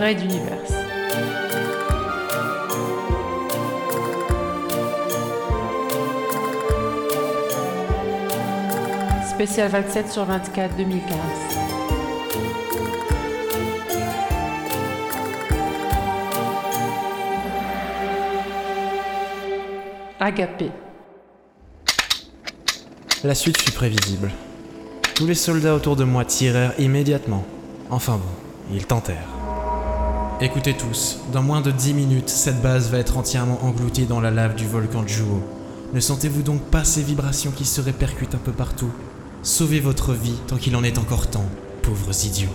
Raid 0.00 0.22
Universe. 0.22 0.72
Spécial 9.28 9.68
27 9.68 10.10
sur 10.10 10.24
24 10.24 10.76
2015. 10.78 11.16
Agapé. 20.18 20.70
La 23.22 23.34
suite 23.34 23.60
fut 23.60 23.72
prévisible. 23.72 24.30
Tous 25.14 25.26
les 25.26 25.34
soldats 25.34 25.74
autour 25.74 25.96
de 25.96 26.04
moi 26.04 26.24
tirèrent 26.24 26.72
immédiatement. 26.78 27.44
Enfin 27.90 28.16
bon, 28.16 28.74
ils 28.74 28.86
tentèrent. 28.86 29.39
Écoutez 30.42 30.72
tous, 30.72 31.18
dans 31.34 31.42
moins 31.42 31.60
de 31.60 31.70
10 31.70 31.92
minutes, 31.92 32.30
cette 32.30 32.62
base 32.62 32.90
va 32.90 32.96
être 32.96 33.18
entièrement 33.18 33.62
engloutie 33.62 34.06
dans 34.06 34.22
la 34.22 34.30
lave 34.30 34.54
du 34.54 34.66
volcan 34.66 35.06
Juo. 35.06 35.42
Ne 35.92 36.00
sentez-vous 36.00 36.40
donc 36.40 36.62
pas 36.62 36.82
ces 36.82 37.02
vibrations 37.02 37.50
qui 37.50 37.66
se 37.66 37.82
répercutent 37.82 38.34
un 38.34 38.38
peu 38.38 38.52
partout? 38.52 38.90
Sauvez 39.42 39.80
votre 39.80 40.14
vie 40.14 40.38
tant 40.46 40.56
qu'il 40.56 40.74
en 40.76 40.82
est 40.82 40.96
encore 40.96 41.26
temps, 41.26 41.44
pauvres 41.82 42.24
idiots. 42.24 42.48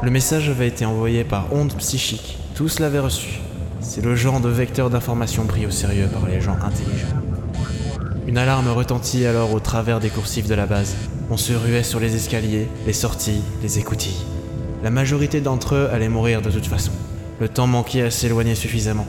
Le 0.00 0.12
message 0.12 0.48
avait 0.48 0.68
été 0.68 0.86
envoyé 0.86 1.24
par 1.24 1.52
onde 1.52 1.74
psychique. 1.74 2.38
Tous 2.54 2.78
l'avaient 2.78 3.00
reçu. 3.00 3.40
C'est 3.80 4.04
le 4.04 4.14
genre 4.14 4.38
de 4.38 4.48
vecteur 4.48 4.90
d'information 4.90 5.44
pris 5.44 5.66
au 5.66 5.72
sérieux 5.72 6.06
par 6.06 6.28
les 6.28 6.40
gens 6.40 6.56
intelligents. 6.62 7.18
Une 8.28 8.38
alarme 8.38 8.68
retentit 8.68 9.26
alors 9.26 9.52
au 9.54 9.58
travers 9.58 9.98
des 9.98 10.08
coursifs 10.08 10.46
de 10.46 10.54
la 10.54 10.66
base. 10.66 10.94
On 11.30 11.36
se 11.36 11.52
ruait 11.52 11.82
sur 11.82 11.98
les 11.98 12.14
escaliers, 12.14 12.68
les 12.86 12.92
sorties, 12.92 13.42
les 13.60 13.80
écoutilles. 13.80 14.37
La 14.82 14.90
majorité 14.90 15.40
d'entre 15.40 15.74
eux 15.74 15.88
allaient 15.92 16.08
mourir 16.08 16.40
de 16.40 16.50
toute 16.50 16.66
façon. 16.66 16.92
Le 17.40 17.48
temps 17.48 17.66
manquait 17.66 18.02
à 18.02 18.10
s'éloigner 18.10 18.54
suffisamment. 18.54 19.06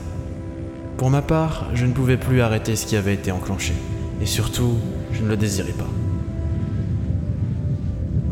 Pour 0.96 1.10
ma 1.10 1.22
part, 1.22 1.66
je 1.74 1.86
ne 1.86 1.92
pouvais 1.92 2.16
plus 2.16 2.40
arrêter 2.40 2.76
ce 2.76 2.86
qui 2.86 2.96
avait 2.96 3.14
été 3.14 3.30
enclenché. 3.30 3.72
Et 4.20 4.26
surtout, 4.26 4.76
je 5.12 5.22
ne 5.22 5.28
le 5.28 5.36
désirais 5.36 5.72
pas. 5.72 5.88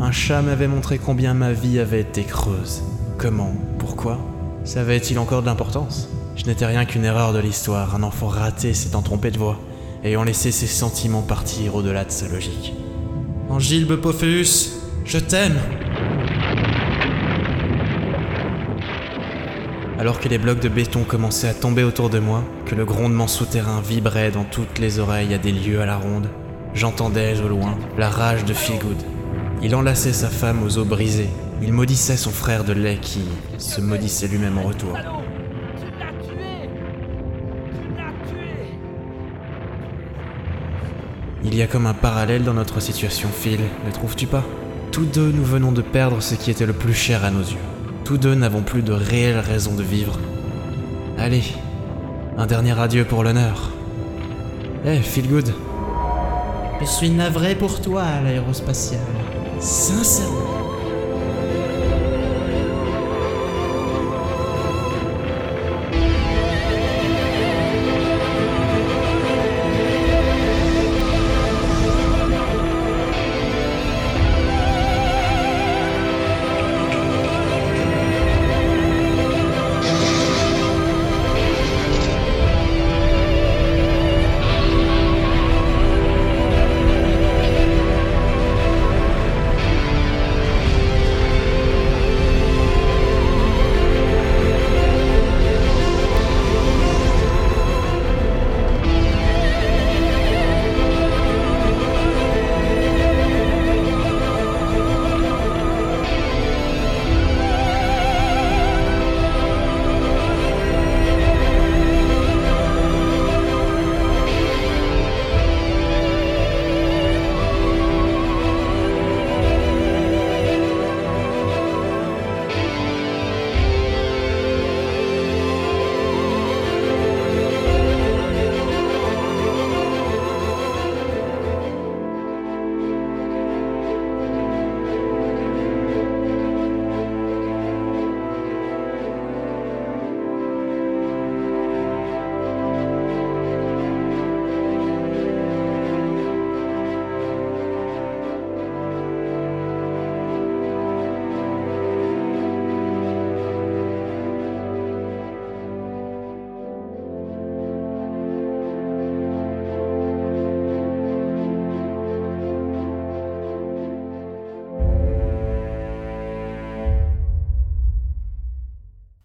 Un 0.00 0.12
chat 0.12 0.42
m'avait 0.42 0.68
montré 0.68 0.98
combien 0.98 1.34
ma 1.34 1.52
vie 1.52 1.78
avait 1.78 2.00
été 2.00 2.22
creuse. 2.24 2.82
Comment? 3.16 3.54
Pourquoi? 3.78 4.18
Savait-il 4.64 5.18
encore 5.18 5.42
de 5.42 5.46
l'importance? 5.46 6.08
Je 6.36 6.44
n'étais 6.44 6.66
rien 6.66 6.84
qu'une 6.84 7.04
erreur 7.04 7.32
de 7.32 7.38
l'histoire, 7.38 7.94
un 7.94 8.02
enfant 8.02 8.28
raté 8.28 8.74
s'étant 8.74 9.02
trompé 9.02 9.30
de 9.30 9.38
voix, 9.38 9.58
ayant 10.04 10.22
laissé 10.22 10.52
ses 10.52 10.66
sentiments 10.66 11.22
partir 11.22 11.74
au-delà 11.74 12.04
de 12.04 12.10
sa 12.10 12.28
logique. 12.28 12.74
Angile 13.48 13.86
Bepophéus, 13.86 14.76
je 15.04 15.18
t'aime 15.18 15.58
Alors 19.98 20.20
que 20.20 20.28
les 20.28 20.38
blocs 20.38 20.60
de 20.60 20.68
béton 20.68 21.02
commençaient 21.02 21.48
à 21.48 21.54
tomber 21.54 21.82
autour 21.82 22.08
de 22.08 22.20
moi, 22.20 22.44
que 22.66 22.76
le 22.76 22.84
grondement 22.84 23.26
souterrain 23.26 23.80
vibrait 23.80 24.30
dans 24.30 24.44
toutes 24.44 24.78
les 24.78 25.00
oreilles 25.00 25.34
à 25.34 25.38
des 25.38 25.50
lieues 25.50 25.80
à 25.80 25.86
la 25.86 25.96
ronde, 25.96 26.28
j'entendais 26.72 27.40
au 27.40 27.48
loin 27.48 27.76
la 27.96 28.08
rage 28.08 28.44
de 28.44 28.54
Feelgood. 28.54 29.02
Il 29.60 29.74
enlaçait 29.74 30.12
sa 30.12 30.28
femme 30.28 30.62
aux 30.62 30.78
os 30.78 30.86
brisés. 30.86 31.30
Il 31.62 31.72
maudissait 31.72 32.16
son 32.16 32.30
frère 32.30 32.62
de 32.62 32.72
lait 32.72 32.98
qui 33.02 33.22
se 33.58 33.80
maudissait 33.80 34.28
lui-même 34.28 34.56
en 34.58 34.62
retour. 34.62 34.96
Il 41.42 41.56
y 41.56 41.62
a 41.62 41.66
comme 41.66 41.86
un 41.86 41.94
parallèle 41.94 42.44
dans 42.44 42.54
notre 42.54 42.78
situation, 42.78 43.30
Phil, 43.32 43.58
ne 43.84 43.90
trouves-tu 43.90 44.28
pas? 44.28 44.44
Tous 44.92 45.06
deux, 45.06 45.32
nous 45.32 45.44
venons 45.44 45.72
de 45.72 45.82
perdre 45.82 46.22
ce 46.22 46.36
qui 46.36 46.52
était 46.52 46.66
le 46.66 46.72
plus 46.72 46.94
cher 46.94 47.24
à 47.24 47.32
nos 47.32 47.42
yeux. 47.42 47.77
Tous 48.08 48.16
deux 48.16 48.34
n'avons 48.34 48.62
plus 48.62 48.80
de 48.80 48.94
réelle 48.94 49.38
raison 49.38 49.74
de 49.74 49.82
vivre. 49.82 50.18
Allez, 51.18 51.42
un 52.38 52.46
dernier 52.46 52.72
adieu 52.80 53.04
pour 53.04 53.22
l'honneur. 53.22 53.70
Eh, 54.86 54.96
Phil 55.02 55.28
Good. 55.28 55.52
Je 56.80 56.86
suis 56.86 57.10
navré 57.10 57.54
pour 57.54 57.82
toi, 57.82 58.04
l'aérospatial. 58.24 59.02
Sincèrement. 59.60 60.57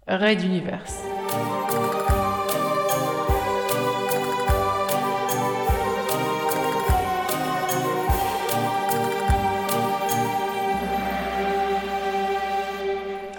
Raid 0.08 0.42
Universe. 0.44 1.02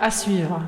À 0.01 0.11
suivre. 0.11 0.61